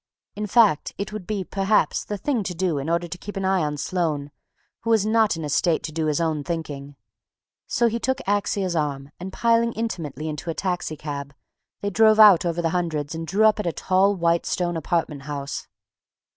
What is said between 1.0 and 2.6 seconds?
would be, perhaps, the thing to